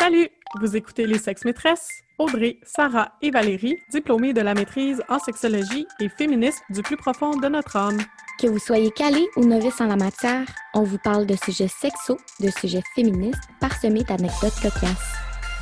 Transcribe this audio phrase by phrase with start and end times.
[0.00, 0.30] Salut!
[0.58, 5.86] Vous écoutez Les Sexes Maîtresses, Audrey, Sarah et Valérie, diplômées de la maîtrise en sexologie
[6.00, 7.98] et féministes du plus profond de notre âme.
[8.40, 12.16] Que vous soyez calé ou novice en la matière, on vous parle de sujets sexos,
[12.40, 15.12] de sujets féministes, parsemés d'anecdotes cocasses.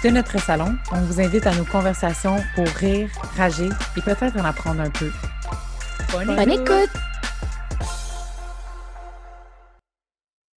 [0.05, 4.45] De notre salon, on vous invite à nos conversations pour rire, rager et peut-être en
[4.45, 5.11] apprendre un peu.
[6.12, 6.91] Bonne écoute!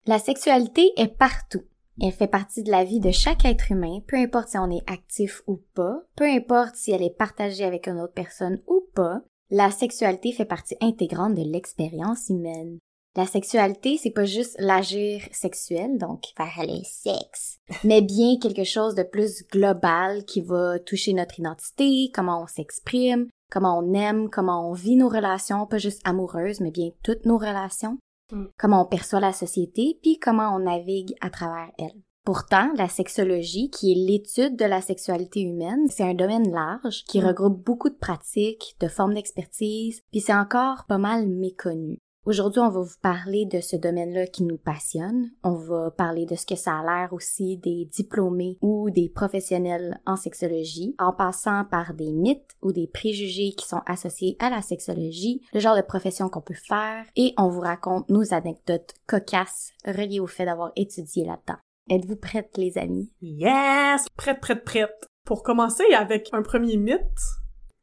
[0.06, 1.64] La sexualité est partout.
[2.00, 4.88] Elle fait partie de la vie de chaque être humain, peu importe si on est
[4.90, 9.20] actif ou pas, peu importe si elle est partagée avec une autre personne ou pas,
[9.50, 12.78] la sexualité fait partie intégrante de l'expérience humaine.
[13.14, 18.94] La sexualité, c'est pas juste l'agir sexuel, donc faire le sexe, mais bien quelque chose
[18.94, 24.70] de plus global qui va toucher notre identité, comment on s'exprime, comment on aime, comment
[24.70, 27.98] on vit nos relations, pas juste amoureuses, mais bien toutes nos relations,
[28.32, 28.46] Mm.
[28.58, 32.02] comment on perçoit la société, puis comment on navigue à travers elle.
[32.24, 37.20] Pourtant, la sexologie, qui est l'étude de la sexualité humaine, c'est un domaine large qui
[37.20, 37.26] Mm.
[37.26, 41.98] regroupe beaucoup de pratiques, de formes d'expertise, puis c'est encore pas mal méconnu.
[42.24, 45.32] Aujourd'hui, on va vous parler de ce domaine-là qui nous passionne.
[45.42, 50.00] On va parler de ce que ça a l'air aussi des diplômés ou des professionnels
[50.06, 54.62] en sexologie, en passant par des mythes ou des préjugés qui sont associés à la
[54.62, 59.72] sexologie, le genre de profession qu'on peut faire, et on vous raconte nos anecdotes cocasses
[59.84, 61.58] reliées au fait d'avoir étudié là-dedans.
[61.90, 63.10] Êtes-vous prêtes, les amis?
[63.20, 64.06] Yes!
[64.16, 65.08] Prête, prête, prête.
[65.24, 67.00] Pour commencer avec un premier mythe,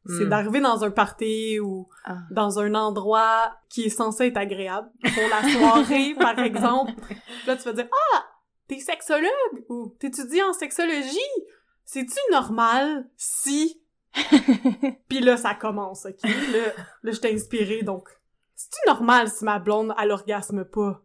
[0.06, 0.28] c'est Mm.
[0.28, 2.18] d'arriver dans un party ou Ah.
[2.30, 4.88] dans un endroit qui est censé être agréable.
[5.02, 6.92] Pour la soirée, par exemple.
[7.46, 8.24] Là, tu vas dire, ah,
[8.68, 11.18] t'es sexologue ou t'étudies en sexologie.
[11.84, 13.82] C'est-tu normal si...
[15.08, 16.22] Puis là, ça commence, OK?
[16.22, 18.08] Là, là je t'ai inspiré, donc...
[18.54, 21.02] C'est-tu normal si ma blonde, elle orgasme pas?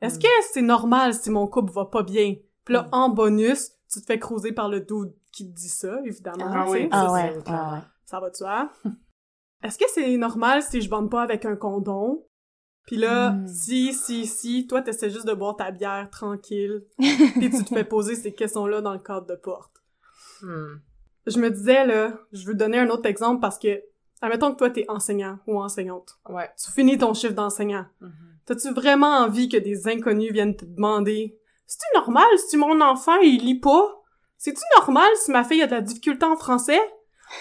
[0.00, 0.22] Est-ce Mm.
[0.22, 2.34] que c'est normal si mon couple va pas bien?
[2.64, 2.88] Puis là, Mm.
[2.92, 6.46] en bonus, tu te fais creuser par le dude qui te dit ça, évidemment.
[6.52, 6.88] Ah oui.
[6.90, 7.34] Ah ouais.
[8.14, 8.70] Ça va de soi.
[9.64, 12.24] Est-ce que c'est normal si je bande pas avec un condom?
[12.86, 13.48] Puis là, Mm.
[13.48, 17.82] si, si, si, toi, t'essaies juste de boire ta bière tranquille, puis tu te fais
[17.82, 19.72] poser ces questions-là dans le cadre de porte.
[20.42, 20.76] Hmm.
[21.26, 23.82] Je me disais, là, je veux donner un autre exemple parce que,
[24.20, 26.16] admettons que toi, t'es enseignant ou enseignante.
[26.28, 26.48] Ouais.
[26.62, 27.86] Tu finis ton chiffre d'enseignant.
[28.00, 28.12] Mhm.
[28.46, 31.36] T'as-tu vraiment envie que des inconnus viennent te demander
[31.66, 34.02] C'est-tu normal si mon enfant, il lit pas?
[34.36, 36.80] C'est-tu normal si ma fille a de la difficulté en français?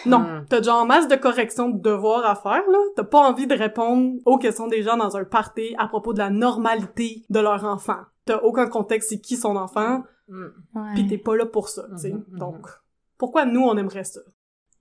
[0.05, 0.19] Non.
[0.19, 0.45] Hmm.
[0.49, 2.77] T'as déjà en masse de corrections de devoirs à faire, là.
[2.95, 6.19] T'as pas envie de répondre aux questions des gens dans un party à propos de
[6.19, 7.99] la normalité de leur enfant.
[8.25, 10.45] T'as aucun contexte c'est qui son enfant, Hmm.
[10.73, 10.93] Ouais.
[10.95, 12.13] pis t'es pas là pour ça, tu sais.
[12.13, 12.39] Mhm, mhm.
[12.39, 12.67] Donc,
[13.17, 14.21] pourquoi nous, on aimerait ça?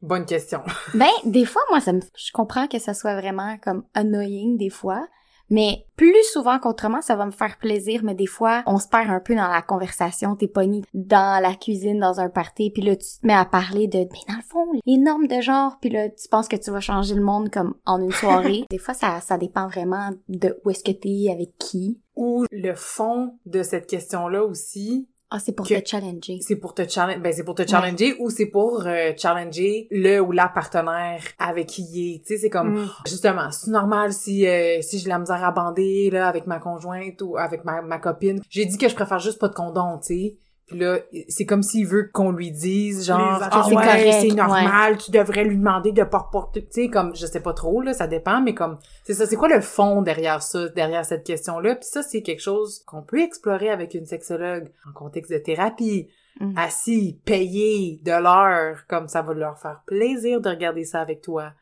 [0.00, 0.62] Bonne question.
[0.94, 4.70] Ben, des fois, moi, ça me, je comprends que ça soit vraiment comme annoying des
[4.70, 5.04] fois,
[5.50, 9.10] mais plus souvent qu'autrement, ça va me faire plaisir, mais des fois, on se perd
[9.10, 12.96] un peu dans la conversation, t'es pogné dans la cuisine, dans un party, puis là,
[12.96, 15.90] tu te mets à parler de, mais dans le fond, les normes de genre, puis
[15.90, 18.64] là, tu penses que tu vas changer le monde comme en une soirée.
[18.70, 22.00] des fois, ça, ça dépend vraiment de où est-ce que t'es, avec qui.
[22.16, 26.38] Ou le fond de cette question-là aussi, Ah, c'est pour Que- te challenger.
[26.42, 30.18] c'est pour te challenger, ben c'est pour te challenger ou c'est pour euh, challenger le
[30.20, 32.18] ou la partenaire avec qui il est.
[32.18, 32.88] Tu sais, c'est comme Mm.
[33.06, 37.22] justement, c'est normal si euh, si j'ai la misère à bander là avec ma conjointe
[37.22, 38.40] ou avec ma, ma copine.
[38.50, 40.36] J'ai dit que je préfère juste pas de condom, tu sais.
[40.66, 44.96] Puis là, c'est comme s'il veut qu'on lui dise genre ah c'est ouais, c'est normal,
[44.96, 47.92] tu devrais lui demander de pas porter, tu sais comme je sais pas trop là,
[47.92, 51.74] ça dépend mais comme c'est ça, c'est quoi le fond derrière ça, derrière cette question-là?
[51.74, 56.08] Puis ça c'est quelque chose qu'on peut explorer avec une sexologue en contexte de thérapie
[56.40, 56.54] Mm.
[56.56, 61.52] assis, payés de l'heure, comme ça va leur faire plaisir de regarder ça avec toi.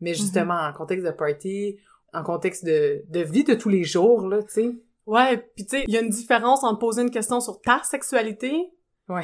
[0.00, 1.78] Mais justement, en contexte de party,
[2.12, 4.70] en contexte de, de vie de tous les jours, là, tu sais.
[5.08, 7.80] Ouais, pis tu sais, il y a une différence entre poser une question sur ta
[7.82, 8.70] sexualité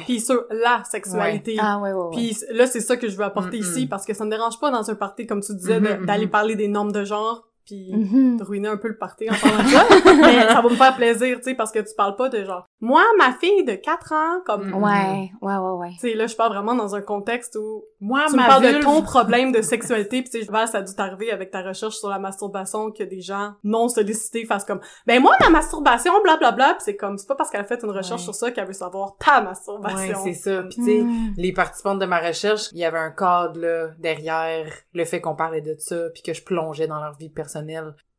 [0.05, 1.57] puis sur la sexualité.
[1.59, 2.09] Ah, ouais, ouais, ouais.
[2.11, 3.71] Puis là, c'est ça que je veux apporter Mm-mm.
[3.71, 6.25] ici, parce que ça me dérange pas dans un party, comme tu disais, Mhm, d'aller
[6.25, 6.31] mhm.
[6.31, 8.37] parler des normes de genre, puis Mhm.
[8.37, 9.85] de ruiner un peu le party en parlant de ça.
[10.15, 12.65] Mais ça va me faire plaisir, tu sais, parce que tu parles pas de genre,
[12.81, 14.69] moi, ma fille de 4 ans, comme...
[14.69, 14.83] Mm.
[14.83, 15.89] Ouais, ouais, ouais, ouais.
[15.99, 18.63] Tu sais, là, je parle vraiment dans un contexte où Moi, tu me ma parles
[18.75, 21.95] de ton problème de sexualité, pis tu sais, ça a dû t'arriver avec ta recherche
[21.95, 26.73] sur la masturbation que des gens non sollicités fassent comme «Ben moi, ma masturbation, blablabla»,
[26.77, 28.25] pis c'est comme, c'est pas parce qu'elle a fait une recherche Ouais.
[28.25, 30.19] sur ça qu'elle veut savoir ta Ouais, masturbation.
[30.23, 30.61] c'est ça.
[30.63, 31.33] Puis tu sais, Mm.
[31.37, 35.35] les participantes de ma recherche, il y avait un cadre là derrière le fait qu'on
[35.35, 37.54] parlait de ça puis que je plongeais dans leur vie personnelle.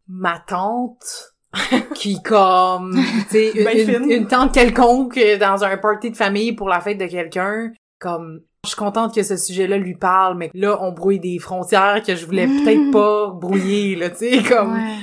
[0.08, 1.32] Ma tante
[1.94, 6.52] qui comme tu sais une, Ben une- tante quelconque euh, dans un party de famille
[6.52, 10.50] pour la fête de quelqu'un comme je suis contente que ce sujet-là lui parle mais
[10.54, 12.62] là on brouille des frontières que je voulais Mm.
[12.64, 14.96] peut-être pas brouiller là tu sais comme Ouais.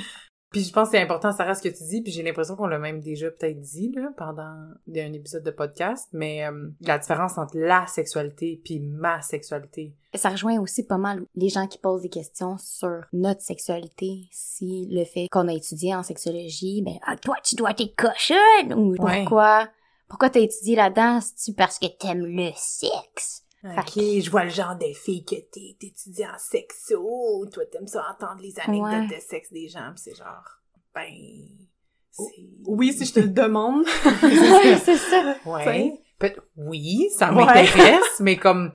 [0.54, 2.68] Puis je pense que c'est important, Sarah, ce que tu dis, puis j'ai l'impression qu'on
[2.68, 7.36] l'a même déjà peut-être dit, là, pendant un épisode de podcast, mais euh, la différence
[7.38, 9.96] entre la sexualité puis ma sexualité.
[10.14, 14.28] Ça rejoint aussi pas mal les gens qui posent des questions sur notre sexualité.
[14.30, 18.74] Si le fait qu'on a étudié en sexologie, ben, ah, toi, tu dois être cochonne!
[18.74, 19.22] Ou Ouais.
[19.22, 19.68] pourquoi?
[20.06, 21.20] Pourquoi t'as étudié là-dedans?
[21.20, 23.43] C'est-tu parce que t'aimes le sexe?
[23.64, 28.04] Ok, je vois le genre de fille que t'es, t'étudies en sexo, toi t'aimes ça
[28.10, 29.16] entendre les anecdotes Ouais.
[29.16, 30.44] de sexe des gens, pis c'est genre,
[30.94, 31.08] ben,
[32.10, 32.46] c'est...
[32.66, 33.84] Oui, si je te le demande.
[34.22, 35.34] ouais, c'est ça.
[35.46, 35.92] Ouais.
[36.18, 37.44] Peut- oui, ça Ouais.
[37.44, 38.70] m'intéresse, mais comme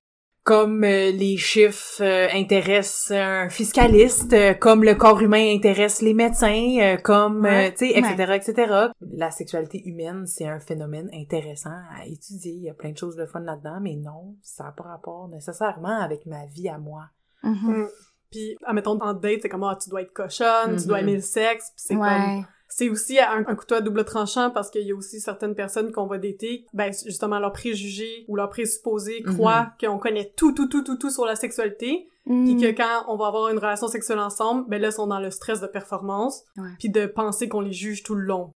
[0.50, 6.16] comme euh, les chiffres euh, intéressent un fiscaliste, euh, comme le corps humain intéresse les
[6.16, 7.72] médecins, euh, comme euh, Ouais.
[7.76, 8.74] tu sais, etc., etc.
[9.16, 12.54] La sexualité humaine, c'est un phénomène intéressant à étudier.
[12.54, 15.28] Il y a plein de choses de fun là-dedans, mais non, ça n'a pas rapport
[15.28, 17.04] nécessairement avec ma vie à moi.
[17.44, 17.88] Mhm.
[18.32, 21.04] Puis, admettons, en date, c'est comme, ah, tu dois être cochonne, tu dois Mhm.
[21.10, 22.46] aimer le sexe, puis c'est comme...
[22.72, 25.92] C'est aussi un, un couteau à double tranchant parce qu'il y a aussi certaines personnes
[25.92, 29.34] qu'on va dater, ben, justement, leurs préjugés ou leurs présupposés Mhm.
[29.36, 32.46] croient qu'on connaît tout, tout, tout, tout, tout sur la sexualité, Mm.
[32.46, 35.20] puis que quand on va avoir une relation sexuelle ensemble, ben là, ils sont dans
[35.20, 36.44] le stress de performance,
[36.78, 38.52] puis de penser qu'on les juge tout le long.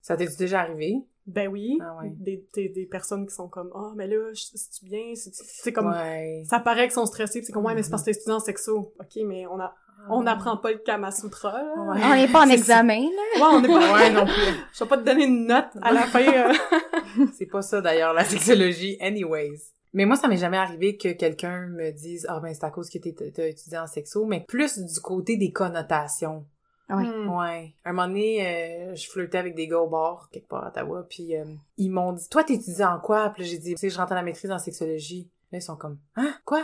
[0.00, 0.94] Ça t'est déjà arrivé?
[1.26, 2.12] Ben oui, Ah ouais.
[2.20, 5.12] des, des, des personnes qui sont comme, ah, mais là, c'est-tu bien?
[5.16, 6.44] C'est comme, Ouais.
[6.48, 7.90] ça paraît qu'ils sont stressés, puis c'est comme, ouais, mais c'est Mhm.
[7.90, 8.92] parce que t'es étudiant sexo.
[9.00, 9.74] Ok, mais on a,
[10.10, 11.74] on n'apprend pas le Kama Sutra, là.
[11.76, 12.00] Ouais.
[12.04, 13.40] On n'est pas en examen, là.
[13.40, 13.92] Ouais, on est pas...
[13.94, 14.32] Ouais, non plus.
[14.72, 16.20] Je vais pas te donner une note à la fin.
[16.26, 16.52] euh.
[17.38, 19.58] C'est pas ça d'ailleurs la sexologie, anyways.
[19.92, 22.90] Mais moi, ça m'est jamais arrivé que quelqu'un me dise ah ben c'est à cause
[22.90, 26.44] que t'es- t'as étudié en sexo, mais plus du côté des connotations.
[26.90, 27.04] Ouais.
[27.04, 27.30] Hmm.
[27.34, 27.74] Ouais.
[27.84, 31.06] Un moment donné, euh, je flirtais avec des gars au bar quelque part à Ottawa,
[31.08, 31.44] puis euh,
[31.78, 34.12] ils m'ont dit toi t'étudies en quoi Puis là, j'ai dit tu sais je rentre
[34.12, 35.30] à la maîtrise en sexologie.
[35.50, 36.34] Là ils sont comme hein?
[36.44, 36.62] Quoi?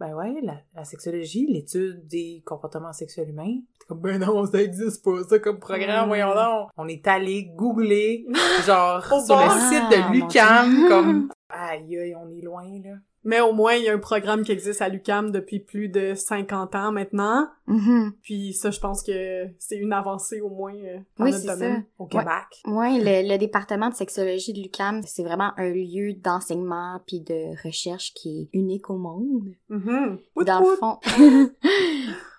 [0.00, 3.58] Ben ouais, la, la sexologie, l'étude des comportements sexuels humains.
[3.78, 6.08] T'es comme ben non, ça existe pas ça comme programme, Hmm.
[6.08, 6.70] voyons donc.
[6.78, 8.26] On est allé googler
[8.66, 12.94] genre sur le site Ah, de mon l'UCAM comme aïe aïe, on est loin là.
[13.24, 16.14] Mais au moins, il y a un programme qui existe à l'UQAM depuis plus de
[16.14, 17.48] 50 ans maintenant.
[17.66, 18.12] Mhm.
[18.22, 21.46] Puis ça, je pense que c'est une avancée au moins euh, dans Oui, notre c'est
[21.48, 21.54] ça.
[21.54, 21.84] domaine.
[21.98, 22.06] Au.
[22.06, 22.26] Québec.
[22.66, 27.62] Ouais, le, le département de sexologie de l'UQAM, c'est vraiment un lieu d'enseignement puis de
[27.64, 29.50] recherche qui est unique au monde.
[29.68, 30.18] Mhm.
[30.36, 30.98] Wout dans le fond.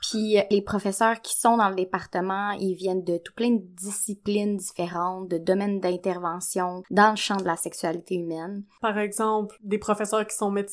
[0.09, 3.61] Puis euh, les professeurs qui sont dans le département, ils viennent de tout plein de
[3.61, 8.63] disciplines différentes, de domaines d'intervention dans le champ de la sexualité humaine.
[8.81, 10.70] Par exemple, des professeurs qui sont médecins,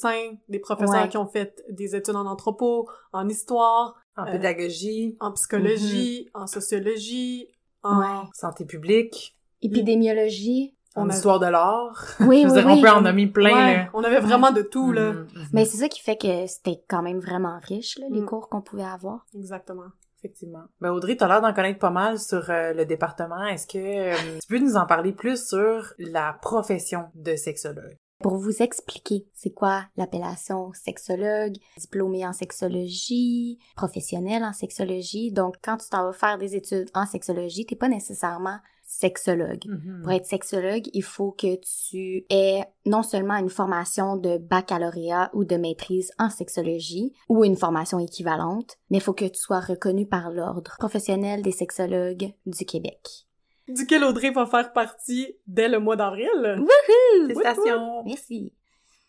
[0.49, 1.09] des professeurs Ouais.
[1.09, 6.49] qui ont fait des études en anthropo, en histoire, En Euh, pédagogie, en psychologie, en
[6.49, 7.47] sociologie,
[7.85, 8.01] en...
[8.01, 8.29] Ouais.
[8.35, 10.75] santé publique, Épidémiologie.
[10.97, 12.05] en histoire de l'art.
[12.21, 12.83] Oui, Je oui, dire, on oui.
[12.83, 13.91] peut en nommer plein Ouais, là.
[13.95, 15.13] on avait vraiment de tout, là.
[15.13, 15.47] Mhm, mhm.
[15.53, 18.27] Mais c'est ça qui fait que c'était quand même vraiment riche, là, les Mm.
[18.27, 19.25] cours qu'on pouvait avoir.
[19.37, 19.87] Exactement.
[20.19, 20.65] Effectivement.
[20.81, 23.45] Ben Audrey, t'as l'air d'en connaître pas mal sur euh, le département.
[23.47, 27.97] Est-ce que euh, tu peux nous en parler plus sur la profession de sexologue?
[28.21, 35.31] Pour vous expliquer c'est quoi l'appellation sexologue, diplômé en sexologie, professionnel en sexologie.
[35.31, 39.67] Donc, quand tu t'en vas faire des études en sexologie, t'es pas nécessairement sexologue.
[39.67, 40.01] Mhm.
[40.03, 45.45] Pour être sexologue, il faut que tu aies non seulement une formation de baccalauréat ou
[45.45, 50.07] de maîtrise en sexologie ou une formation équivalente, mais il faut que tu sois reconnu
[50.07, 53.28] par l'Ordre professionnel des sexologues du Québec.
[53.69, 56.65] Duquel Audrey va faire partie dès le mois d'avril.
[56.87, 58.03] Félicitations!
[58.05, 58.53] Merci.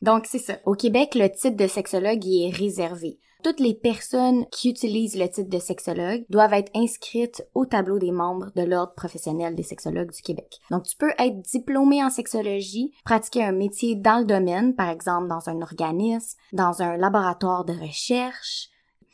[0.01, 0.57] Donc, c'est ça.
[0.65, 3.19] Au Québec, le titre de sexologue y est réservé.
[3.41, 8.11] Toutes les personnes qui utilisent le titre de sexologue doivent être inscrites au tableau des
[8.11, 10.59] membres de l'Ordre professionnel des sexologues du Québec.
[10.71, 15.29] Donc, tu peux être diplômé en sexologie, pratiquer un métier dans le domaine, par exemple
[15.29, 18.69] dans un organisme, dans un laboratoire de recherche.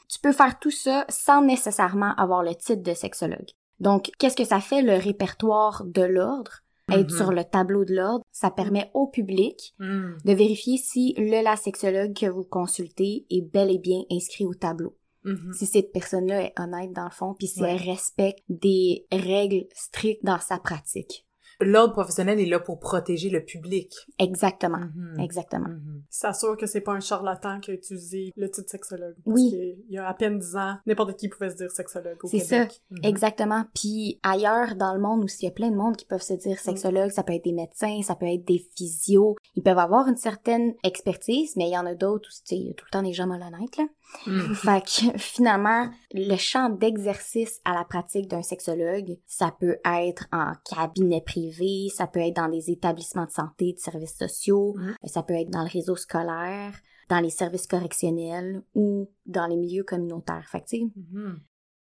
[0.07, 3.51] Tu peux faire tout ça sans nécessairement avoir le titre de sexologue.
[3.79, 6.61] Donc, qu'est-ce que ça fait le répertoire de l'ordre?
[6.91, 7.17] Être Mhm.
[7.17, 10.17] sur le tableau de l'ordre, ça permet au public Mhm.
[10.23, 14.53] de vérifier si le la sexologue que vous consultez est bel et bien inscrit au
[14.53, 14.95] tableau.
[15.23, 15.51] Mhm.
[15.53, 17.71] Si cette personne-là est honnête dans le fond, puis si Ouais.
[17.71, 21.25] elle respecte des règles strictes dans sa pratique.
[21.61, 23.93] L'ordre professionnel est là pour protéger le public.
[24.19, 24.81] Exactement.
[24.95, 25.19] Mhm.
[25.19, 25.69] Exactement.
[25.69, 26.03] Mhm.
[26.09, 29.15] S'assure que c'est pas un charlatan qui a utilisé le titre sexologue.
[29.25, 29.43] Oui.
[29.43, 32.27] Parce qu'il y a à peine 10 ans, n'importe qui pouvait se dire sexologue au
[32.27, 32.81] C'est Québec.
[32.91, 32.99] Mhm.
[33.03, 33.63] Exactement.
[33.73, 36.33] Puis ailleurs dans le monde aussi, il y a plein de monde qui peuvent se
[36.33, 39.35] dire sexologue, ça peut être des médecins, ça peut être des physios.
[39.55, 42.55] Ils peuvent avoir une certaine expertise, mais il y en a d'autres où, tu sais,
[42.57, 43.85] il y a tout le temps des gens malhonnêtes, là.
[44.27, 44.55] Mhm.
[44.55, 50.53] Fait que finalement, le champ d'exercice à la pratique d'un sexologue, ça peut être en
[50.69, 54.95] cabinet privé, ça peut être dans des établissements de santé, de services sociaux, Mhm.
[55.05, 56.73] ça peut être dans le réseau scolaire,
[57.09, 60.47] dans les services correctionnels ou dans les milieux communautaires.
[60.51, 61.39] Fait que, Mhm.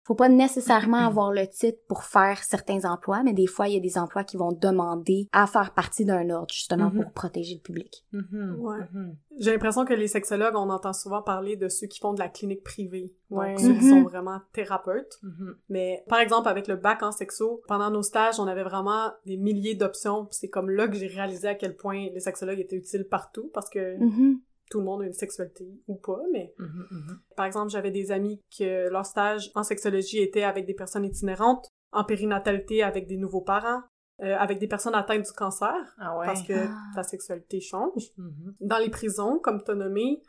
[0.03, 3.77] Faut pas nécessairement avoir le titre pour faire certains emplois, mais des fois, il y
[3.77, 7.03] a des emplois qui vont demander à faire partie d'un ordre, justement, Mhm.
[7.03, 8.03] pour protéger le public.
[8.11, 8.77] Mhm, Ouais.
[8.93, 9.15] mhm.
[9.39, 12.29] J'ai l'impression que les sexologues, on entend souvent parler de ceux qui font de la
[12.29, 13.13] clinique privée.
[13.29, 13.57] Donc, Ouais.
[13.57, 15.19] ceux qui sont vraiment thérapeutes.
[15.69, 19.37] Mais par exemple, avec le bac en sexo, pendant nos stages, on avait vraiment des
[19.37, 20.27] milliers d'options.
[20.31, 23.69] C'est comme là que j'ai réalisé à quel point les sexologues étaient utiles partout parce
[23.69, 23.97] que.
[24.71, 26.19] Tout le monde a une sexualité ou pas.
[26.31, 27.19] Mais Mhm, mhm.
[27.35, 31.67] par exemple, j'avais des amis que leur stage en sexologie était avec des personnes itinérantes,
[31.91, 33.81] en périnatalité avec des nouveaux parents,
[34.23, 36.25] euh, avec des personnes atteintes du cancer Ah ouais.
[36.27, 36.75] parce que Ah.
[36.95, 38.11] ta sexualité change.
[38.17, 38.55] Mhm.
[38.61, 40.21] Dans les prisons, comme tu as nommé,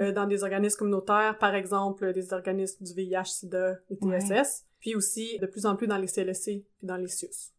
[0.00, 5.38] euh, dans des organismes communautaires, par exemple des organismes du VIH-Sida et TSS, puis aussi
[5.40, 7.52] de plus en plus dans les CLSC puis dans les CIUS.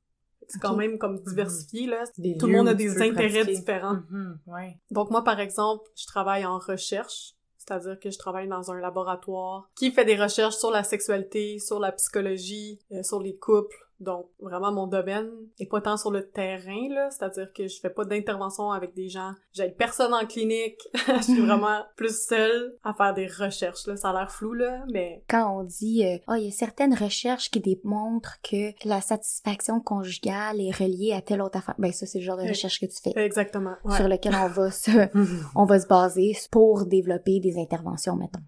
[0.50, 2.04] C'est quand même comme diversifié, là.
[2.18, 3.56] Des Tout le monde a des intérêts pratiquer.
[3.56, 4.00] différents.
[4.10, 4.78] Mhm, ouais.
[4.92, 9.70] Donc moi, par exemple, je travaille en recherche, c'est-à-dire que je travaille dans un laboratoire
[9.76, 13.78] qui fait des recherches sur la sexualité, sur la psychologie, euh, sur les couples.
[14.00, 15.30] Donc vraiment mon domaine
[15.60, 19.10] est pas tant sur le terrain là, c'est-à-dire que je fais pas d'intervention avec des
[19.10, 23.96] gens, j'ai personne en clinique, je suis vraiment plus seule à faire des recherches là,
[23.96, 26.94] ça a l'air flou là, mais Quand on dit, euh, oh, il y a certaines
[26.94, 32.06] recherches qui démontrent que la satisfaction conjugale est reliée à telle autre affaire, ben ça,
[32.06, 33.14] c'est le genre de recherche que tu fais.
[33.24, 33.76] exactement.
[33.84, 33.96] Ouais.
[33.96, 34.92] sur lequel on va se,
[35.56, 38.40] on va se baser pour développer des interventions, mettons.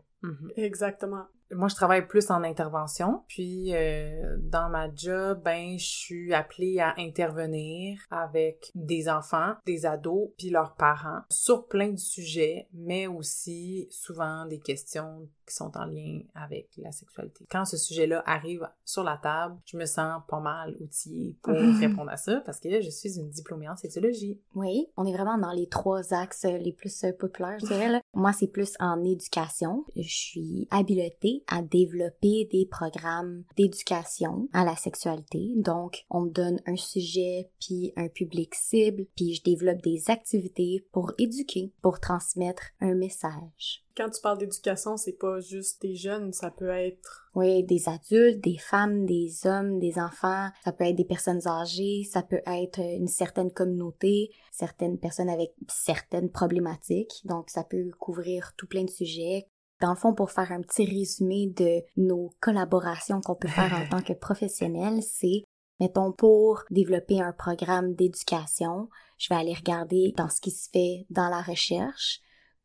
[0.55, 1.25] Exactement.
[1.53, 6.79] Moi, je travaille plus en intervention, puis euh, dans ma job, ben, je suis appelée
[6.79, 13.07] à intervenir avec des enfants, des ados, puis leurs parents sur plein de sujets, mais
[13.07, 17.45] aussi souvent des questions qui sont en lien avec la sexualité.
[17.51, 22.09] Quand ce sujet-là arrive sur la table, je me sens pas mal outillée pour répondre
[22.09, 24.39] à ça parce que je suis une diplômée en sexologie.
[24.55, 27.89] Oui, on est vraiment dans les trois axes les plus euh, populaires, je dirais.
[27.89, 28.01] Là.
[28.13, 29.85] Moi, c'est plus en éducation.
[29.95, 35.53] Je suis habilitée à développer des programmes d'éducation à la sexualité.
[35.57, 40.85] Donc, on me donne un sujet, puis un public cible, puis je développe des activités
[40.91, 43.83] pour éduquer, pour transmettre un message.
[43.95, 48.41] Quand tu parles d'éducation, c'est pas juste des jeunes, ça peut être Oui, des adultes,
[48.41, 52.79] des femmes, des hommes, des enfants, ça peut être des personnes âgées, ça peut être
[52.79, 58.89] une certaine communauté, certaines personnes avec certaines problématiques, donc ça peut couvrir tout plein de
[58.89, 59.47] sujets.
[59.81, 63.89] Dans le fond, pour faire un petit résumé de nos collaborations qu'on peut faire en
[63.89, 65.43] tant que professionnels, c'est,
[65.79, 71.05] mettons, pour développer un programme d'éducation, je vais aller regarder dans ce qui se fait
[71.09, 72.21] dans la recherche,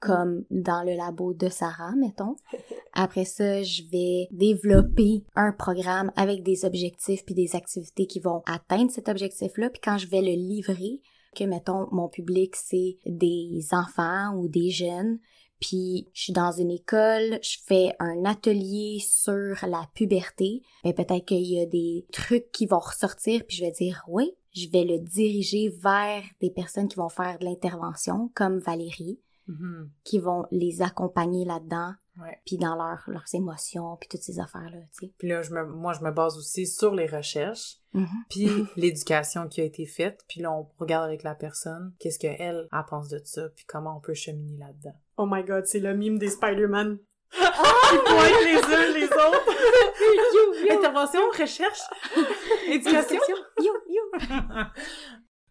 [0.06, 2.36] comme dans le labo de Sarah, mettons.
[2.92, 8.42] Après ça, je vais développer un programme avec des objectifs puis des activités qui vont
[8.46, 9.70] atteindre cet objectif-là.
[9.70, 11.00] Puis quand je vais le livrer,
[11.34, 15.18] que mettons mon public c'est des enfants ou des jeunes,
[15.60, 21.24] puis je suis dans une école, je fais un atelier sur la puberté, mais peut-être
[21.24, 24.84] qu'il y a des trucs qui vont ressortir puis je vais dire oui, je vais
[24.84, 29.90] le diriger vers des personnes qui vont faire de l'intervention comme Valérie Mhm.
[30.04, 31.92] qui vont les accompagner là-dedans,
[32.44, 35.12] puis dans leur, leurs émotions, puis toutes ces affaires-là, tu sais.
[35.18, 38.06] Puis là, je me, moi, je me base aussi sur les recherches, Mhm.
[38.28, 42.38] puis l'éducation qui a été faite, puis là, on regarde avec la personne qu'est-ce qu'elle,
[42.40, 44.96] elle pense de ça, puis comment on peut cheminer là-dedans.
[45.16, 46.98] Oh my god, c'est le mime des Spider-Man.
[47.38, 49.52] Ils pointent les uns les autres.
[50.70, 51.80] Intervention, recherche,
[52.68, 53.20] éducation.
[53.58, 54.20] Yo, yo!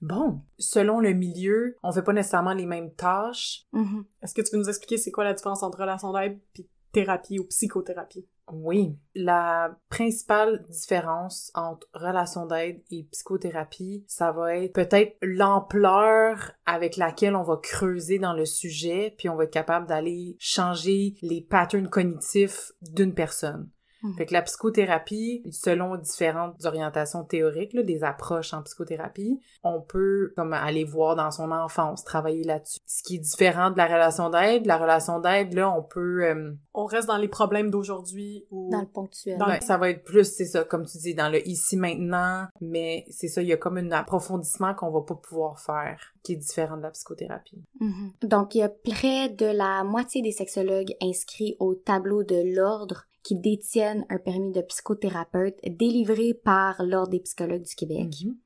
[0.02, 3.66] Bon, selon le milieu, on fait pas nécessairement les mêmes tâches.
[3.74, 4.06] Mhm.
[4.22, 7.40] Est-ce que tu peux nous expliquer c'est quoi la différence entre relation d'aide puis thérapie
[7.40, 8.28] ou psychothérapie?
[8.52, 16.96] Oui, la principale différence entre relation d'aide et psychothérapie, ça va être peut-être l'ampleur avec
[16.96, 21.42] laquelle on va creuser dans le sujet, puis on va être capable d'aller changer les
[21.42, 23.70] patterns cognitifs d'une personne.
[24.06, 24.14] Mhm.
[24.16, 30.34] Fait que la psychothérapie, selon différentes orientations théoriques, là, des approches en psychothérapie, on peut
[30.36, 32.80] comme aller voir dans son enfance, travailler là-dessus.
[32.86, 36.24] Ce qui est différent de la relation d'aide, la relation d'aide, là, on peut...
[36.24, 38.70] euh, On reste dans les problèmes d'aujourd'hui ou...
[38.72, 39.38] Dans le ponctuel.
[39.38, 42.46] Dans Ouais, ça va être plus, c'est ça, comme tu dis, dans le ici maintenant,
[42.62, 46.34] mais c'est ça, il y a comme un approfondissement qu'on va pas pouvoir faire, qui
[46.34, 47.64] est différent de la psychothérapie.
[47.80, 48.12] Mhm.
[48.24, 53.06] Donc, il y a près de la moitié des sexologues inscrits au tableau de l'ordre
[53.26, 58.14] qui détiennent un permis de psychothérapeute délivré par l'Ordre des psychologues du Québec.
[58.24, 58.38] Mhm.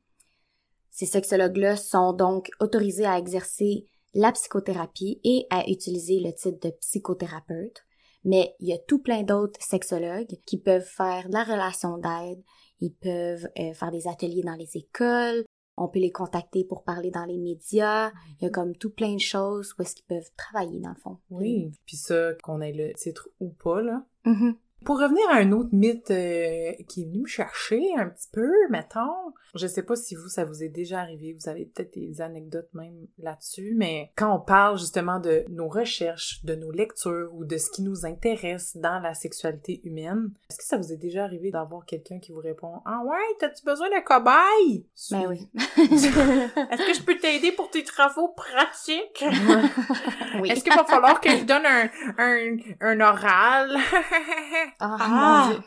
[0.90, 6.74] Ces sexologues-là sont donc autorisés à exercer la psychothérapie et à utiliser le titre de
[6.80, 7.86] psychothérapeute.
[8.24, 12.42] Mais il y a tout plein d'autres sexologues qui peuvent faire de la relation d'aide,
[12.80, 15.44] ils peuvent euh, faire des ateliers dans les écoles,
[15.76, 19.14] on peut les contacter pour parler dans les médias, il y a comme tout plein
[19.14, 21.18] de choses où est-ce qu'ils peuvent travailler dans le fond.
[21.30, 21.72] Oui.
[21.86, 24.56] Puis ça, qu'on ait le titre ou pas, là, Mhm.
[24.86, 28.52] Pour revenir à un autre mythe euh, qui est venu me chercher un petit peu,
[28.70, 32.22] mettons, je sais pas si vous, ça vous est déjà arrivé, vous avez peut-être des
[32.22, 37.46] anecdotes même là-dessus, mais quand on parle justement de nos recherches, de nos lectures ou
[37.46, 41.24] de ce qui nous intéresse dans la sexualité humaine, est-ce que ça vous est déjà
[41.24, 45.50] arrivé d'avoir quelqu'un qui vous répond «Ah ouais, t'as-tu besoin d'un cobaye?» Ben oui.
[45.78, 49.24] Est-ce que je peux t'aider pour tes travaux pratiques?
[50.42, 50.50] oui.
[50.50, 53.78] Est-ce qu'il va falloir que je donne un, un, un oral?
[54.80, 55.48] Ah, Ah.
[55.48, 55.64] mon Dieu.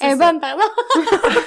[0.00, 0.62] Elle est bonne, pardon.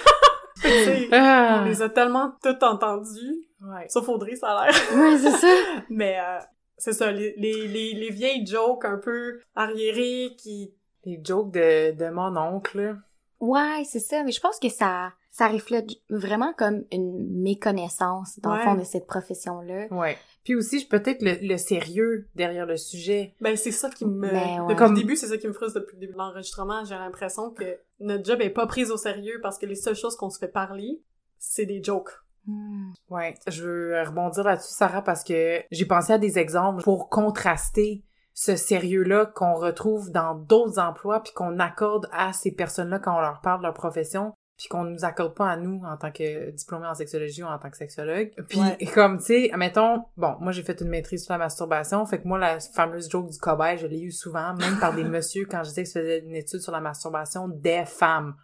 [0.64, 3.48] On les a tellement tout entendus.
[3.62, 3.86] Ouais.
[3.90, 4.76] Sauf Audrey, ça a l'air.
[4.94, 5.48] Oui, c'est ça.
[5.90, 6.40] Mais euh,
[6.78, 10.74] c'est ça, les, les, les, les vieilles jokes un peu arriérées qui...
[11.06, 12.98] Les jokes de, de mon oncle.
[13.40, 14.22] Ouais, c'est ça.
[14.24, 18.84] Mais je pense que ça, ça reflète vraiment comme une méconnaissance, dans le fond, de
[18.84, 19.88] cette profession-là.
[19.92, 20.18] Ouais.
[20.44, 23.36] Puis aussi, je- peut-être le, le sérieux derrière le sujet.
[23.40, 24.30] Ben, c'est ça qui me...
[24.30, 24.68] Ben, ouais.
[24.68, 26.84] Depuis Comme- le début, c'est ça qui me frustre depuis le début de l'enregistrement.
[26.84, 30.16] J'ai l'impression que notre job est pas prise au sérieux parce que les seules choses
[30.18, 31.02] qu'on se fait parler,
[31.38, 32.12] c'est des jokes.
[32.46, 32.92] Hmm.
[33.10, 33.36] Ouais.
[33.48, 38.04] Je veux rebondir là-dessus, Sarah, parce que j'ai pensé à des exemples pour contraster
[38.34, 43.22] ce sérieux-là qu'on retrouve dans d'autres emplois puis qu'on accorde à ces personnes-là quand on
[43.22, 46.52] leur parle de leur profession puis qu'on nous accorde pas à nous en tant que
[46.52, 48.32] diplômé en sexologie ou en tant que sexologue.
[48.50, 48.78] Puis Ouais.
[48.94, 52.28] comme, tu sais, mettons, bon, moi j'ai fait une maîtrise sur la masturbation, fait que
[52.28, 55.64] moi, la fameuse joke du cobaye, je l'ai eu souvent, même par des messieurs quand
[55.64, 58.36] je disais que je faisais une étude sur la masturbation des femmes.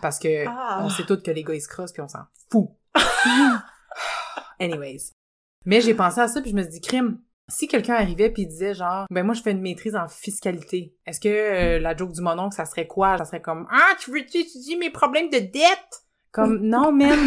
[0.00, 0.82] Parce que Ah.
[0.84, 2.68] on sait toutes que les gars ils se crossent puis on s'en fout.
[4.60, 5.12] Anyways.
[5.64, 7.18] Mais j'ai pensé à ça puis je me suis dit, crime,
[7.50, 11.20] si quelqu'un arrivait puis disait genre, ben moi je fais une maîtrise en fiscalité, est-ce
[11.20, 13.18] que euh, la joke du mononcle ça serait quoi?
[13.18, 16.04] Ça serait comme, ah, tu veux-tu étudier mes problèmes de dette?
[16.32, 17.18] Comme, non, même.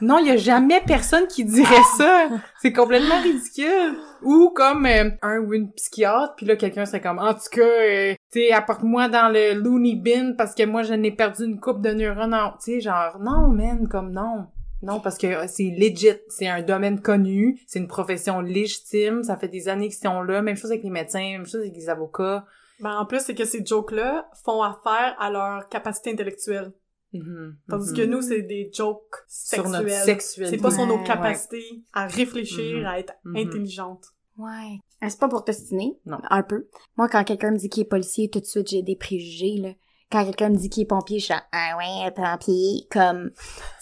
[0.00, 2.28] Non, il y a jamais personne qui dirait ça.
[2.62, 3.96] C'est complètement ridicule.
[4.22, 7.62] Ou comme euh, un ou une psychiatre, puis là quelqu'un serait comme en tout cas,
[7.62, 11.80] euh, tu apporte-moi dans le loony bin parce que moi je n'ai perdu une coupe
[11.82, 12.32] de neurones.
[12.32, 14.46] en- Tu sais, genre non, man, comme non.
[14.82, 19.48] Non, parce que c'est legit, c'est un domaine connu, c'est une profession légitime, ça fait
[19.48, 22.46] des années qu'ils sont là, même chose avec les médecins, même chose avec les avocats.
[22.80, 26.72] Ben, en plus, c'est que ces jokes-là font affaire à leur capacité intellectuelle.
[27.12, 27.96] Mhm, Tandis mhm.
[27.96, 29.72] que nous, c'est des jokes sur sexuels.
[29.72, 30.56] notre sexualité.
[30.56, 32.86] C'est pas sur nos Ouais, capacités à réfléchir, Mhm.
[32.86, 34.04] à être intelligente.
[34.36, 34.78] Ouais.
[35.08, 35.98] C'est pas pour t'ostiner?
[36.06, 36.18] Non.
[36.30, 36.68] Un peu.
[36.96, 39.70] Moi, quand quelqu'un me dit qu'il est policier, tout de suite, j'ai des préjugés, là.
[40.10, 42.86] Quand quelqu'un me dit qu'il est pompier, je suis ah ouais, pompier.
[42.90, 43.30] Comme,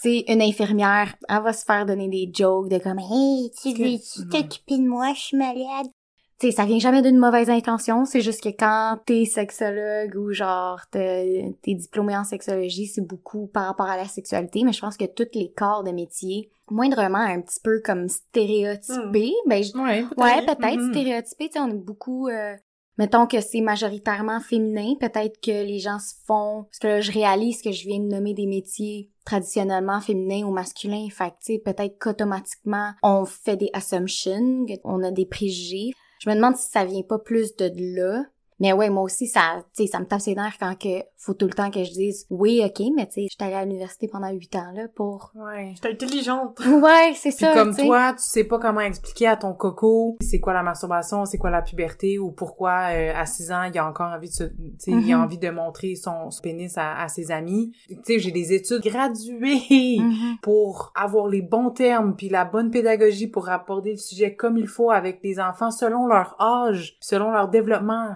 [0.01, 3.69] tu sais, une infirmière, elle va se faire donner des jokes de comme, hey, tu
[3.69, 5.87] veux-tu t'occuper de moi, je suis malade.
[6.39, 10.31] Tu sais, ça vient jamais d'une mauvaise intention, c'est juste que quand t'es sexologue ou
[10.33, 14.97] genre t'es diplômé en sexologie, c'est beaucoup par rapport à la sexualité, mais je pense
[14.97, 20.03] que tous les corps de métier, moindrement un petit peu comme stéréotypés, ben je- Ouais,
[20.03, 20.17] peut-être.
[20.21, 20.93] Ouais, peut-être Mhm.
[20.93, 22.55] stéréotypé, tu sais, on est beaucoup euh,
[22.97, 27.61] mettons que c'est majoritairement féminin, peut-être que les gens se font parce que je réalise
[27.61, 32.91] que je viens de nommer des métiers traditionnellement féminins ou masculins, fait que peut-être qu'automatiquement
[33.03, 35.91] on fait des assumptions, on a des préjugés.
[36.19, 38.23] Je me demande si ça vient pas plus de là.
[38.59, 41.33] Mais ouais, moi aussi, ça, tu sais, ça me tape ses nerfs quand que faut
[41.33, 44.07] tout le temps que je dise oui, ok, mais tu sais, j'étais allée à l'université
[44.07, 45.31] pendant huit ans là pour.
[45.35, 45.73] Ouais.
[45.75, 46.59] J'étais intelligente.
[46.67, 47.53] Ouais, c'est ça.
[47.53, 51.37] comme toi, tu sais pas comment expliquer à ton coco c'est quoi la masturbation, c'est
[51.37, 54.43] quoi la puberté ou pourquoi euh, à 6 ans, il a encore envie de se,
[54.45, 55.23] tu sais, il a Mhm.
[55.23, 57.71] envie de montrer son, son pénis à, à ses amis.
[57.87, 60.37] Tu sais, j'ai des études graduées Mhm.
[60.41, 64.67] pour avoir les bons termes puis la bonne pédagogie pour aborder le sujet comme il
[64.67, 68.15] faut avec les enfants selon leur âge, selon leur développement.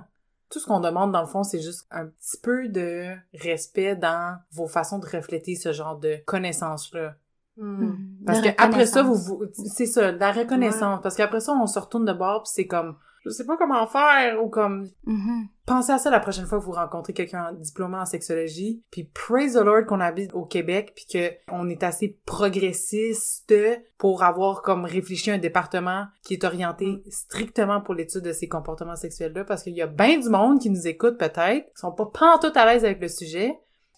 [0.51, 4.37] Tout ce qu'on demande dans le fond, c'est juste un petit peu de respect dans
[4.51, 7.15] vos façons de refléter ce genre de connaissances-là.
[7.57, 7.85] Hmm.
[7.85, 7.97] Mhm.
[8.25, 10.99] Parce que après ça, vous, vous c'est ça, la reconnaissance.
[11.01, 13.85] Parce qu'après ça, on se retourne de bord puis c'est comme, je sais pas comment
[13.87, 15.47] faire ou comme, Mhm.
[15.65, 18.83] pensez à ça la prochaine fois que vous rencontrez quelqu'un diplômé en sexologie.
[18.91, 23.53] Puis praise the Lord qu'on habite au Québec puis que on est assez progressiste
[23.97, 28.95] pour avoir comme réfléchi un département qui est orienté strictement pour l'étude de ces comportements
[28.95, 32.05] sexuels-là parce qu'il y a bien du monde qui nous écoute peut-être, qui sont pas
[32.05, 33.53] pantoute à l'aise avec le sujet.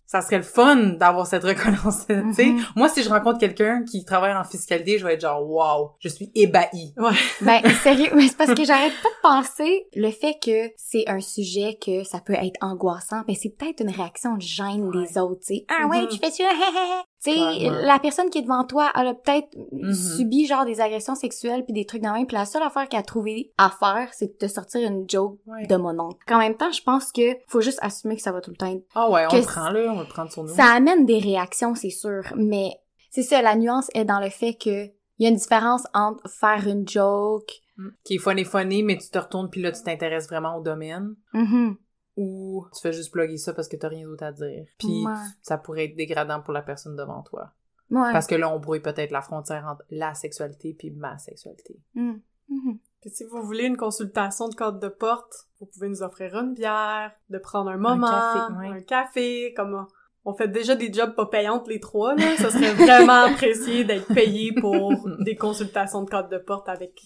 [0.06, 2.46] Ça serait le fun d'avoir cette reconnaissance, tu sais.
[2.46, 2.64] Mhm.
[2.76, 6.08] Moi, si je rencontre quelqu'un qui travaille en fiscalité, je vais être genre, wow, je
[6.10, 6.94] suis ébahie.
[6.98, 7.12] Ouais.
[7.42, 11.20] Ben, sérieux, mais c'est parce que j'arrête pas de penser le fait que c'est un
[11.20, 15.06] sujet que ça peut être angoissant, ben c'est peut-être une réaction de gêne Ouais.
[15.08, 15.66] des autres, tu sais.
[15.70, 16.08] Ah ouais, Mhm.
[16.10, 16.44] tu fais ça,
[17.24, 19.94] Tu sais, la personne qui est devant toi, elle a peut-être Mhm.
[19.94, 23.00] subi genre des agressions sexuelles puis des trucs de même, puis la seule affaire qu'elle
[23.00, 25.66] a trouvé à faire, c'est de te sortir une joke Ouais.
[25.68, 26.18] de mon oncle.
[26.34, 28.68] En même temps, je pense que faut juste assumer que ça va tout le temps
[28.74, 30.54] être Ah ouais, on Que le prend là, on va le prendre sur nous.
[30.54, 32.72] ça amène des réactions, c'est sûr, mais
[33.10, 34.86] c'est ça, la nuance est dans le fait que
[35.20, 37.88] il y a une différence entre faire une joke, Mm.
[38.04, 41.16] Qui est funny funny, mais tu te retournes puis là, tu t'intéresses vraiment au domaine.
[41.34, 41.76] mhm,
[42.16, 44.66] ou tu fais juste plugger ça parce que t'as rien d'autre à dire.
[44.78, 45.14] Puis Ouais.
[45.42, 47.52] ça pourrait être dégradant pour la personne devant toi.
[47.90, 48.12] Ouais.
[48.12, 51.80] Parce que là, on brouille peut-être la frontière entre la sexualité puis ma sexualité.
[51.96, 52.14] Mm.
[52.50, 52.80] Mhm.
[53.02, 56.54] Puis si vous voulez une consultation de code de porte, vous pouvez nous offrir une
[56.54, 58.68] bière, de prendre un moment, café, ouais.
[58.68, 59.88] un café, comme on-
[60.32, 62.38] on fait déjà des jobs pas payantes les trois, là.
[62.38, 67.02] Ça serait vraiment apprécié d'être payé pour des consultations de code de porte avec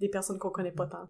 [0.00, 1.08] des personnes qu'on connaît pas tant.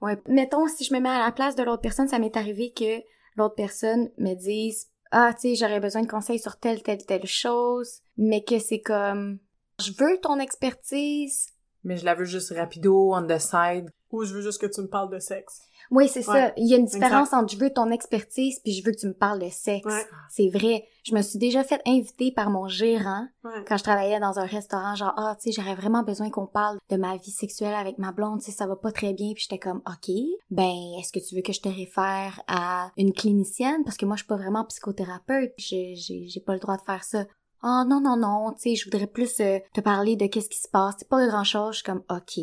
[0.00, 0.20] Ouais.
[0.28, 3.00] Mettons, si je me mets à la place de l'autre personne, ça m'est arrivé que
[3.36, 7.26] l'autre personne me dise Ah, tu sais, j'aurais besoin de conseils sur telle, telle, telle
[7.26, 9.38] chose, mais que c'est comme
[9.80, 11.52] Je veux ton expertise.
[11.84, 13.90] Mais je la veux juste rapido, on the side.
[14.12, 15.60] Ou je veux juste que tu me parles de sexe.
[15.92, 16.34] Oui, c'est Ouais.
[16.48, 16.52] ça.
[16.56, 19.06] Il y a une différence entre je veux ton expertise puis je veux que tu
[19.08, 19.86] me parles de sexe.
[19.86, 20.06] Ouais.
[20.28, 20.84] C'est vrai.
[21.04, 23.64] Je me suis déjà fait inviter par mon gérant Ouais.
[23.66, 26.78] quand je travaillais dans un restaurant, genre, ah, tu sais, j'aurais vraiment besoin qu'on parle
[26.90, 29.42] de ma vie sexuelle avec ma blonde, tu sais, ça va pas très bien, puis
[29.48, 30.14] j'étais comme, ok,
[30.50, 33.82] ben, est-ce que tu veux que je te réfère à une clinicienne?
[33.84, 37.24] Parce que moi, je suis pas vraiment psychothérapeute, j'ai pas le droit de faire ça.
[37.62, 40.58] Ah, non, non, non, tu sais, je voudrais plus euh, te parler de qu'est-ce qui
[40.58, 42.40] se passe, c'est pas grand chose, je suis comme, ok,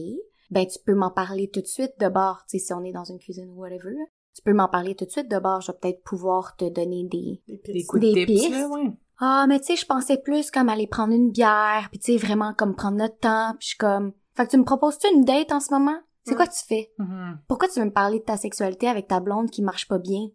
[0.52, 2.92] ben, tu peux m'en parler tout de suite de bord, tu sais, si on est
[2.94, 3.96] dans une cuisine ou whatever.
[4.36, 7.06] Tu peux m'en parler tout de suite de bord, je vais peut-être pouvoir te donner
[7.10, 7.90] des, Des Des pistes.
[7.90, 8.52] coups de Des tips, pistes.
[8.52, 8.92] là, ouais.
[9.20, 12.18] ah, mais tu sais, je pensais plus comme aller prendre une bière, puis tu sais,
[12.24, 14.14] vraiment comme prendre notre temps, puis je suis comme...
[14.36, 15.98] Fait que tu me proposes-tu une date en ce moment?
[16.28, 16.38] C'est Mm.
[16.38, 16.92] quoi tu fais?
[16.98, 17.40] Mhm.
[17.48, 20.28] Pourquoi tu veux me parler de ta sexualité avec ta blonde qui marche pas bien?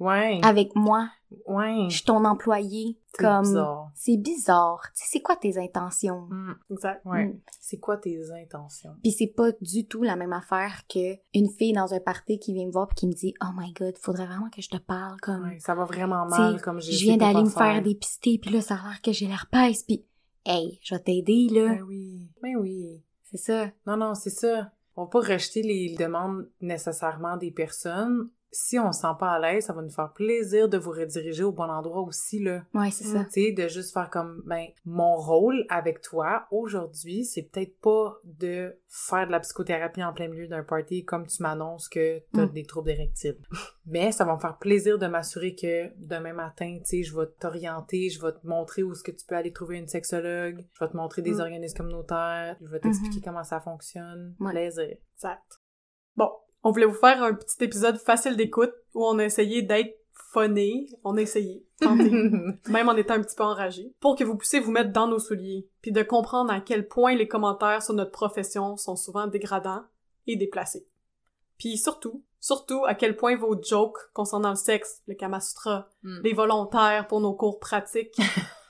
[0.00, 0.40] Ouais.
[0.42, 1.08] Avec moi,
[1.46, 1.86] Ouais.
[1.88, 2.98] je suis ton employé.
[3.14, 3.42] C'est Comme...
[3.42, 3.90] bizarre.
[3.94, 4.80] C'est bizarre.
[4.94, 6.26] Tu sais, c'est quoi tes intentions?
[6.30, 6.54] Mm.
[6.72, 7.00] Exact.
[7.04, 7.26] Ouais.
[7.26, 7.40] Mm.
[7.60, 8.96] C'est quoi tes intentions?
[9.02, 12.52] Puis c'est pas du tout la même affaire que une fille dans un party qui
[12.52, 14.78] vient me voir puis qui me dit «Oh my God, faudrait vraiment que je te
[14.78, 15.44] parle, comme...
[15.44, 18.74] Ouais, ça va vraiment mal, comme je viens d'aller me faire dépister, puis là, ça
[18.74, 20.04] a l'air que j'ai l'air pèse, puis...
[20.44, 21.74] Hey, je vais t'aider, là.
[21.74, 22.30] Ben oui.
[22.42, 23.02] Ben oui.
[23.24, 23.66] C'est ça.
[23.84, 24.70] Non, non, c'est ça.
[24.96, 28.30] On va pas rejeter les demandes nécessairement des personnes.
[28.58, 31.44] Si on se sent pas à l'aise, ça va nous faire plaisir de vous rediriger
[31.44, 32.62] au bon endroit aussi, là.
[32.72, 33.24] Ouais, c'est ça.
[33.26, 38.16] Tu sais, de juste faire comme, ben, mon rôle avec toi aujourd'hui, c'est peut-être pas
[38.24, 42.46] de faire de la psychothérapie en plein milieu d'un party comme tu m'annonces que t'as
[42.46, 42.52] Mm.
[42.52, 43.36] des troubles érectiles.
[43.84, 47.26] Mais ça va me faire plaisir de m'assurer que demain matin, tu sais, je vais
[47.38, 50.82] t'orienter, je vais te montrer où est-ce que tu peux aller trouver une sexologue, je
[50.84, 51.40] vais te montrer des Mm.
[51.40, 54.34] organismes communautaires, je vais t'expliquer comment ça fonctionne.
[54.40, 54.52] Ouais.
[54.52, 54.96] Plaisir.
[55.14, 55.60] Exact.
[56.16, 56.30] Bon,
[56.66, 59.96] on voulait vous faire un petit épisode facile d'écoute où on a essayé d'être
[60.32, 60.88] phoné.
[61.04, 61.64] On a essayé.
[61.80, 62.10] tenté.
[62.68, 65.20] même en étant un petit peu enragé, pour que vous puissiez vous mettre dans nos
[65.20, 69.84] souliers, puis de comprendre à quel point les commentaires sur notre profession sont souvent dégradants
[70.26, 70.88] et déplacés.
[71.56, 76.20] Puis surtout, surtout à quel point vos jokes concernant le sexe, le Kama Sutra, Mm.
[76.24, 78.18] les volontaires pour nos cours pratiques,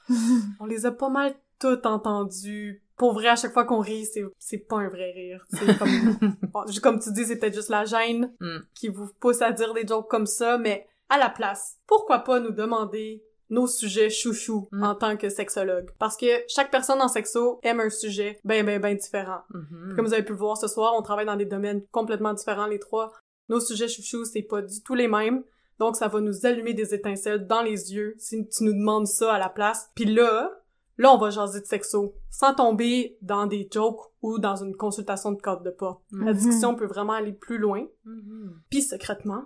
[0.61, 2.83] on les a pas mal toutes entendus.
[2.97, 5.45] Pour vrai, à chaque fois qu'on rit, c'est, c'est pas un vrai rire.
[5.51, 5.89] C'est comme,
[6.53, 8.59] Bon, comme tu dis, c'est peut-être juste la gêne Mm.
[8.75, 12.41] qui vous pousse à dire des jokes comme ça, mais à la place, pourquoi pas
[12.41, 14.83] nous demander nos sujets chouchous Mm.
[14.83, 15.91] en tant que sexologue?
[15.99, 19.41] Parce que chaque personne en sexo aime un sujet ben ben ben différent.
[19.53, 19.95] Mhm.
[19.95, 22.67] Comme vous avez pu le voir ce soir, on travaille dans des domaines complètement différents
[22.67, 23.13] les trois.
[23.49, 25.45] Nos sujets chouchous, c'est pas du tout les mêmes.
[25.79, 29.35] Donc ça va nous allumer des étincelles dans les yeux si tu nous demandes ça
[29.35, 29.91] à la place.
[29.95, 30.51] Puis là,
[30.99, 35.33] là on va jaser de sexo sans tomber dans des jokes ou dans une consultation
[35.33, 36.03] de code de porte.
[36.13, 36.39] La Mhm.
[36.39, 37.87] discussion peut vraiment aller plus loin.
[38.05, 38.61] Mhm.
[38.71, 39.45] Puis secrètement,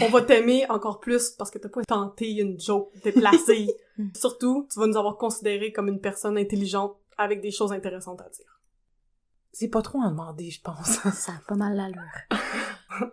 [0.00, 3.66] on va t'aimer encore plus parce que t'as pas tenté une joke déplacée.
[4.16, 8.28] Surtout, tu vas nous avoir considéré comme une personne intelligente avec des choses intéressantes à
[8.28, 8.60] dire.
[9.52, 10.98] C'est pas trop en demander, je pense.
[11.14, 12.02] Ça a pas mal l'allure.